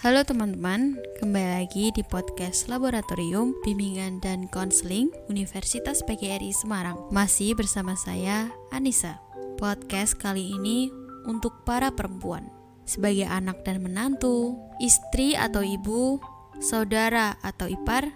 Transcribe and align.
Halo 0.00 0.24
teman-teman, 0.24 0.96
kembali 1.20 1.60
lagi 1.60 1.92
di 1.92 2.00
podcast 2.00 2.72
Laboratorium 2.72 3.52
Bimbingan 3.60 4.16
dan 4.24 4.48
Konseling 4.48 5.12
Universitas 5.28 6.00
PGRI 6.00 6.56
Semarang. 6.56 7.12
Masih 7.12 7.52
bersama 7.52 7.92
saya, 8.00 8.48
Anissa. 8.72 9.20
Podcast 9.60 10.16
kali 10.16 10.56
ini 10.56 10.88
untuk 11.28 11.52
para 11.68 11.92
perempuan. 11.92 12.48
Sebagai 12.88 13.28
anak 13.28 13.60
dan 13.60 13.84
menantu, 13.84 14.56
istri 14.80 15.36
atau 15.36 15.60
ibu, 15.60 16.16
saudara 16.64 17.36
atau 17.44 17.68
ipar, 17.68 18.08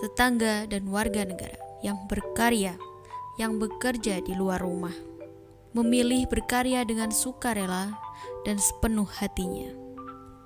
tetangga 0.00 0.64
dan 0.72 0.88
warga 0.88 1.20
negara 1.28 1.60
yang 1.84 2.00
berkarya, 2.08 2.80
yang 3.36 3.60
bekerja 3.60 4.24
di 4.24 4.32
luar 4.32 4.64
rumah. 4.64 4.96
Memilih 5.76 6.24
berkarya 6.32 6.80
dengan 6.88 7.12
sukarela 7.12 7.92
dan 8.48 8.56
sepenuh 8.56 9.04
hatinya 9.20 9.87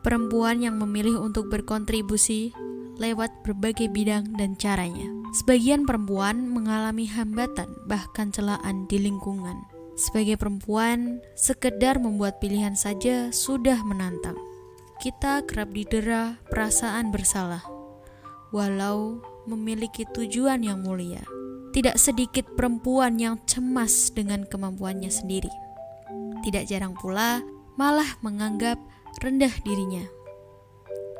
perempuan 0.02 0.60
yang 0.60 0.76
memilih 0.76 1.22
untuk 1.22 1.48
berkontribusi 1.48 2.52
lewat 3.00 3.32
berbagai 3.46 3.88
bidang 3.88 4.36
dan 4.36 4.58
caranya. 4.58 5.08
Sebagian 5.32 5.88
perempuan 5.88 6.52
mengalami 6.52 7.08
hambatan 7.08 7.72
bahkan 7.88 8.28
celaan 8.28 8.84
di 8.84 9.00
lingkungan. 9.00 9.56
Sebagai 9.96 10.36
perempuan, 10.36 11.24
sekedar 11.32 11.96
membuat 11.96 12.36
pilihan 12.36 12.76
saja 12.76 13.32
sudah 13.32 13.80
menantang. 13.84 14.36
Kita 15.00 15.42
kerap 15.48 15.72
didera 15.72 16.36
perasaan 16.52 17.10
bersalah, 17.10 17.64
walau 18.52 19.24
memiliki 19.48 20.04
tujuan 20.12 20.62
yang 20.62 20.84
mulia. 20.84 21.24
Tidak 21.72 21.96
sedikit 21.96 22.44
perempuan 22.52 23.16
yang 23.16 23.40
cemas 23.48 24.12
dengan 24.12 24.44
kemampuannya 24.44 25.08
sendiri. 25.08 25.50
Tidak 26.44 26.68
jarang 26.68 26.92
pula 26.92 27.40
malah 27.80 28.20
menganggap 28.20 28.76
rendah 29.20 29.52
dirinya. 29.66 30.06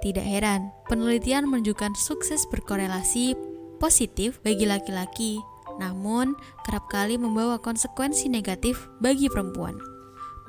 Tidak 0.02 0.24
heran, 0.24 0.74
penelitian 0.90 1.46
menunjukkan 1.46 1.94
sukses 1.94 2.42
berkorelasi 2.50 3.38
positif 3.78 4.42
bagi 4.42 4.66
laki-laki, 4.66 5.38
namun 5.78 6.34
kerap 6.66 6.90
kali 6.90 7.18
membawa 7.18 7.58
konsekuensi 7.62 8.26
negatif 8.26 8.90
bagi 8.98 9.30
perempuan. 9.30 9.78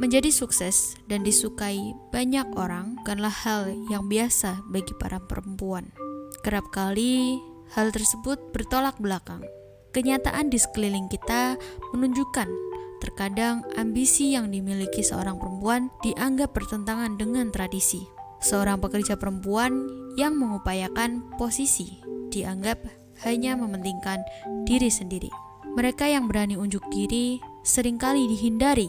Menjadi 0.01 0.33
sukses 0.33 0.97
dan 1.05 1.21
disukai 1.21 1.93
banyak 2.09 2.49
orang 2.57 2.97
bukanlah 3.01 3.29
hal 3.29 3.69
yang 3.93 4.09
biasa 4.09 4.65
bagi 4.73 4.97
para 4.97 5.21
perempuan. 5.21 5.93
Kerap 6.41 6.73
kali 6.73 7.37
hal 7.77 7.93
tersebut 7.93 8.41
bertolak 8.57 8.97
belakang. 8.97 9.45
Kenyataan 9.93 10.49
di 10.49 10.57
sekeliling 10.57 11.05
kita 11.13 11.61
menunjukkan 11.93 12.49
Terkadang 13.03 13.67
ambisi 13.75 14.31
yang 14.31 14.47
dimiliki 14.47 15.03
seorang 15.03 15.35
perempuan 15.35 15.91
dianggap 16.07 16.55
bertentangan 16.55 17.19
dengan 17.19 17.51
tradisi. 17.51 18.07
Seorang 18.39 18.79
pekerja 18.79 19.19
perempuan 19.19 19.91
yang 20.15 20.39
mengupayakan 20.39 21.35
posisi 21.35 21.99
dianggap 22.31 22.79
hanya 23.27 23.59
mementingkan 23.59 24.23
diri 24.63 24.87
sendiri. 24.87 25.27
Mereka 25.75 26.07
yang 26.07 26.31
berani 26.31 26.55
unjuk 26.55 26.83
diri 26.95 27.43
sering 27.67 27.99
kali 27.99 28.23
dihindari, 28.31 28.87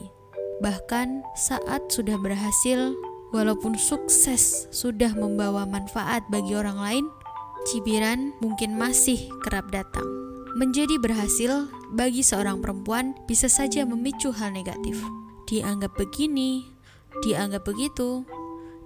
bahkan 0.62 1.26
saat 1.34 1.90
sudah 1.90 2.14
berhasil, 2.14 2.94
walaupun 3.34 3.74
sukses 3.74 4.70
sudah 4.70 5.10
membawa 5.18 5.66
manfaat 5.66 6.22
bagi 6.30 6.54
orang 6.54 6.78
lain, 6.78 7.04
cibiran 7.66 8.30
mungkin 8.38 8.78
masih 8.78 9.26
kerap 9.42 9.66
datang. 9.74 10.06
Menjadi 10.54 11.02
berhasil 11.02 11.66
bagi 11.94 12.26
seorang 12.26 12.58
perempuan 12.58 13.14
bisa 13.30 13.46
saja 13.46 13.86
memicu 13.86 14.34
hal 14.34 14.50
negatif. 14.50 14.98
Dianggap 15.46 15.94
begini, 15.94 16.66
dianggap 17.22 17.62
begitu, 17.62 18.26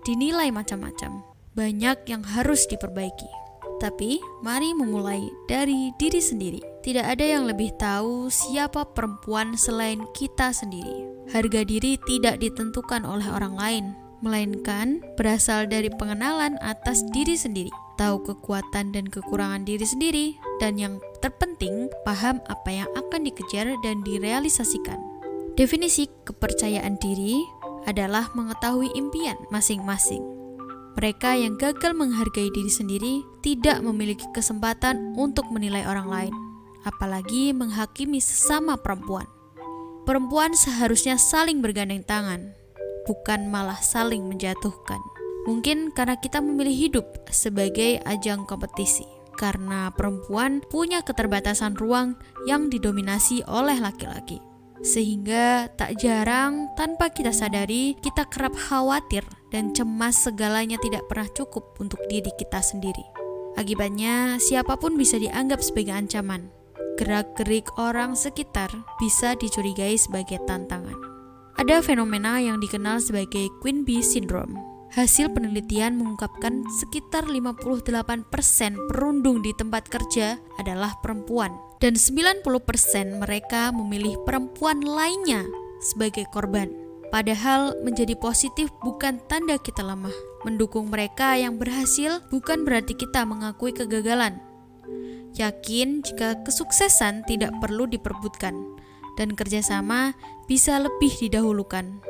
dinilai 0.04 0.52
macam-macam. 0.52 1.24
Banyak 1.56 2.04
yang 2.06 2.22
harus 2.22 2.68
diperbaiki. 2.68 3.26
Tapi, 3.80 4.20
mari 4.44 4.76
memulai 4.76 5.22
dari 5.48 5.94
diri 5.96 6.20
sendiri. 6.20 6.60
Tidak 6.84 7.02
ada 7.02 7.24
yang 7.24 7.48
lebih 7.48 7.72
tahu 7.78 8.28
siapa 8.28 8.84
perempuan 8.92 9.56
selain 9.56 10.04
kita 10.12 10.52
sendiri. 10.52 11.06
Harga 11.32 11.64
diri 11.64 11.96
tidak 12.04 12.42
ditentukan 12.42 13.06
oleh 13.06 13.26
orang 13.30 13.54
lain, 13.54 13.84
melainkan 14.20 15.00
berasal 15.14 15.64
dari 15.64 15.88
pengenalan 15.94 16.58
atas 16.58 17.06
diri 17.14 17.38
sendiri 17.38 17.70
tahu 17.98 18.22
kekuatan 18.22 18.94
dan 18.94 19.10
kekurangan 19.10 19.66
diri 19.66 19.82
sendiri, 19.82 20.26
dan 20.62 20.78
yang 20.78 21.02
terpenting, 21.18 21.90
paham 22.02 22.38
apa 22.46 22.70
yang 22.70 22.88
akan 22.94 23.26
dikejar 23.26 23.70
dan 23.82 24.02
direalisasikan. 24.06 24.98
Definisi 25.58 26.06
kepercayaan 26.22 26.96
diri 27.02 27.42
adalah 27.86 28.30
mengetahui 28.36 28.94
impian 28.94 29.34
masing-masing. 29.50 30.22
Mereka 30.98 31.38
yang 31.38 31.54
gagal 31.58 31.94
menghargai 31.94 32.50
diri 32.50 32.70
sendiri 32.70 33.14
tidak 33.42 33.82
memiliki 33.82 34.26
kesempatan 34.34 35.14
untuk 35.14 35.46
menilai 35.50 35.86
orang 35.86 36.08
lain, 36.10 36.34
apalagi 36.82 37.54
menghakimi 37.54 38.18
sesama 38.18 38.78
perempuan. 38.78 39.26
Perempuan 40.06 40.54
seharusnya 40.54 41.18
saling 41.18 41.60
bergandeng 41.62 42.02
tangan, 42.02 42.54
bukan 43.06 43.46
malah 43.50 43.78
saling 43.78 44.26
menjatuhkan. 44.26 44.98
Mungkin 45.46 45.96
karena 45.96 46.20
kita 46.20 46.44
memilih 46.44 46.76
hidup 46.76 47.06
sebagai 47.32 48.04
ajang 48.04 48.44
kompetisi. 48.44 49.17
Karena 49.38 49.94
perempuan 49.94 50.58
punya 50.66 51.06
keterbatasan 51.06 51.78
ruang 51.78 52.18
yang 52.50 52.66
didominasi 52.66 53.46
oleh 53.46 53.78
laki-laki. 53.78 54.42
Sehingga 54.82 55.70
tak 55.78 55.98
jarang 56.02 56.70
tanpa 56.74 57.10
kita 57.10 57.30
sadari 57.30 57.94
kita 58.02 58.26
kerap 58.26 58.58
khawatir 58.58 59.22
dan 59.54 59.70
cemas 59.74 60.26
segalanya 60.26 60.78
tidak 60.82 61.06
pernah 61.06 61.30
cukup 61.30 61.78
untuk 61.78 62.02
diri 62.10 62.34
kita 62.34 62.58
sendiri. 62.58 63.02
Akibatnya 63.58 64.38
siapa 64.42 64.78
pun 64.78 64.94
bisa 64.94 65.18
dianggap 65.18 65.62
sebagai 65.62 65.94
ancaman. 65.94 66.50
Gerak-gerik 66.98 67.78
orang 67.78 68.18
sekitar 68.18 68.70
bisa 68.98 69.38
dicurigai 69.38 69.94
sebagai 69.94 70.42
tantangan. 70.50 70.98
Ada 71.58 71.82
fenomena 71.82 72.38
yang 72.38 72.62
dikenal 72.62 73.02
sebagai 73.02 73.50
Queen 73.62 73.82
Bee 73.82 74.02
Syndrome 74.02 74.67
Hasil 74.88 75.28
penelitian 75.36 76.00
mengungkapkan 76.00 76.64
sekitar 76.80 77.28
58% 77.28 78.32
perundung 78.88 79.44
di 79.44 79.52
tempat 79.52 79.84
kerja 79.84 80.40
adalah 80.56 80.96
perempuan 81.04 81.52
dan 81.76 81.92
90% 81.92 82.40
mereka 83.20 83.68
memilih 83.68 84.16
perempuan 84.24 84.80
lainnya 84.80 85.44
sebagai 85.84 86.24
korban. 86.32 86.72
Padahal 87.12 87.76
menjadi 87.84 88.16
positif 88.16 88.72
bukan 88.80 89.20
tanda 89.28 89.60
kita 89.60 89.84
lemah. 89.84 90.12
Mendukung 90.48 90.88
mereka 90.88 91.36
yang 91.36 91.60
berhasil 91.60 92.24
bukan 92.32 92.64
berarti 92.64 92.96
kita 92.96 93.28
mengakui 93.28 93.76
kegagalan. 93.76 94.40
Yakin 95.36 96.00
jika 96.00 96.40
kesuksesan 96.48 97.28
tidak 97.28 97.52
perlu 97.60 97.84
diperbutkan 97.84 98.56
dan 99.20 99.36
kerjasama 99.36 100.16
bisa 100.48 100.80
lebih 100.80 101.12
didahulukan 101.20 102.00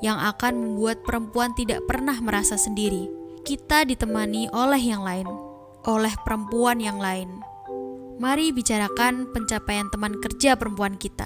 yang 0.00 0.16
akan 0.16 0.56
membuat 0.56 1.04
perempuan 1.04 1.52
tidak 1.56 1.84
pernah 1.84 2.16
merasa 2.20 2.56
sendiri. 2.56 3.08
Kita 3.44 3.88
ditemani 3.88 4.52
oleh 4.52 4.80
yang 4.80 5.04
lain, 5.04 5.28
oleh 5.88 6.12
perempuan 6.24 6.80
yang 6.80 7.00
lain. 7.00 7.28
Mari 8.20 8.52
bicarakan 8.52 9.32
pencapaian 9.32 9.88
teman 9.88 10.20
kerja 10.20 10.52
perempuan 10.52 11.00
kita. 11.00 11.24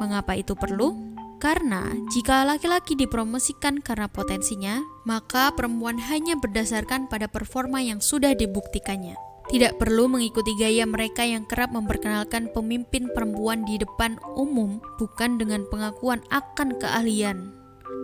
Mengapa 0.00 0.32
itu 0.32 0.56
perlu? 0.56 1.12
Karena 1.36 1.92
jika 2.14 2.46
laki-laki 2.46 2.94
dipromosikan 2.96 3.82
karena 3.82 4.06
potensinya, 4.08 4.80
maka 5.04 5.52
perempuan 5.52 5.98
hanya 5.98 6.38
berdasarkan 6.38 7.10
pada 7.10 7.28
performa 7.28 7.82
yang 7.82 8.00
sudah 8.00 8.32
dibuktikannya. 8.32 9.18
Tidak 9.50 9.76
perlu 9.76 10.06
mengikuti 10.08 10.54
gaya 10.56 10.86
mereka 10.86 11.26
yang 11.26 11.44
kerap 11.44 11.74
memperkenalkan 11.74 12.48
pemimpin 12.54 13.10
perempuan 13.12 13.66
di 13.66 13.76
depan 13.76 14.16
umum, 14.38 14.80
bukan 14.96 15.36
dengan 15.36 15.66
pengakuan 15.68 16.22
akan 16.30 16.78
keahlian, 16.78 17.61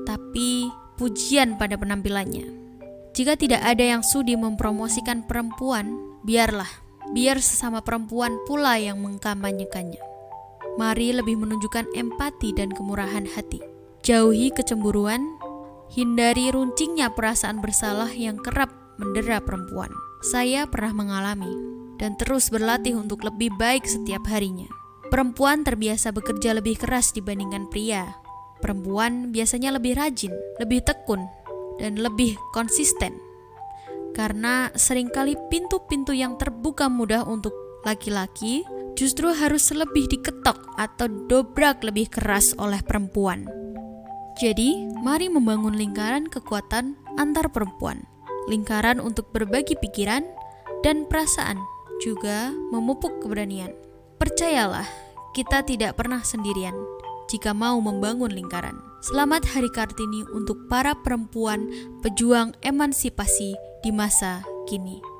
tapi 0.08 0.72
pujian 0.96 1.60
pada 1.60 1.76
penampilannya. 1.76 2.48
Jika 3.12 3.36
tidak 3.36 3.60
ada 3.60 3.84
yang 3.84 4.00
sudi 4.00 4.40
mempromosikan 4.40 5.28
perempuan, 5.28 6.16
biarlah, 6.24 6.70
biar 7.12 7.44
sesama 7.44 7.84
perempuan 7.84 8.40
pula 8.48 8.80
yang 8.80 9.04
mengkampanyekannya. 9.04 10.00
Mari 10.80 11.12
lebih 11.12 11.36
menunjukkan 11.36 11.92
empati 11.92 12.56
dan 12.56 12.72
kemurahan 12.72 13.28
hati. 13.36 13.60
Jauhi 14.06 14.54
kecemburuan, 14.54 15.20
hindari 15.92 16.48
runcingnya 16.54 17.12
perasaan 17.12 17.58
bersalah 17.58 18.08
yang 18.14 18.38
kerap 18.38 18.70
mendera 18.96 19.42
perempuan. 19.42 19.90
Saya 20.22 20.70
pernah 20.70 20.94
mengalami 20.94 21.50
dan 21.98 22.14
terus 22.14 22.48
berlatih 22.48 22.94
untuk 22.94 23.26
lebih 23.26 23.50
baik 23.58 23.84
setiap 23.84 24.26
harinya. 24.30 24.70
Perempuan 25.10 25.66
terbiasa 25.66 26.14
bekerja 26.14 26.54
lebih 26.54 26.78
keras 26.78 27.10
dibandingkan 27.10 27.66
pria, 27.66 28.14
Perempuan 28.58 29.30
biasanya 29.30 29.74
lebih 29.74 29.94
rajin, 29.94 30.34
lebih 30.58 30.82
tekun, 30.82 31.22
dan 31.78 31.98
lebih 31.98 32.34
konsisten. 32.50 33.14
Karena 34.12 34.74
sering 34.74 35.14
kali 35.14 35.38
pintu-pintu 35.46 36.10
yang 36.10 36.34
terbuka 36.34 36.90
mudah 36.90 37.22
untuk 37.22 37.54
laki-laki 37.86 38.66
justru 38.98 39.30
harus 39.30 39.70
lebih 39.70 40.10
diketok 40.10 40.74
atau 40.74 41.06
dobrak 41.06 41.86
lebih 41.86 42.10
keras 42.10 42.50
oleh 42.58 42.82
perempuan. 42.82 43.46
Jadi, 44.38 44.86
mari 45.02 45.30
membangun 45.30 45.74
lingkaran 45.78 46.26
kekuatan 46.26 46.98
antar 47.18 47.50
perempuan. 47.50 48.06
lingkaran 48.48 48.96
untuk 48.96 49.28
berbagi 49.28 49.76
pikiran 49.76 50.24
dan 50.80 51.04
perasaan, 51.04 51.60
juga 52.00 52.48
memupuk 52.72 53.20
keberanian. 53.20 53.76
Percayalah, 54.16 54.88
kita 55.36 55.60
tidak 55.68 56.00
pernah 56.00 56.24
sendirian 56.24 56.72
jika 57.28 57.52
mau 57.52 57.78
membangun 57.78 58.32
lingkaran. 58.32 58.76
Selamat 58.98 59.46
Hari 59.46 59.70
Kartini 59.70 60.26
untuk 60.34 60.66
para 60.66 60.96
perempuan 60.98 61.70
pejuang 62.02 62.56
emansipasi 62.66 63.54
di 63.84 63.90
masa 63.94 64.42
kini. 64.66 65.17